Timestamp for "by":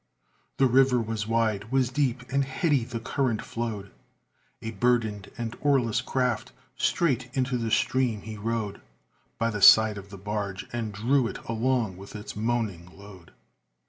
9.37-9.51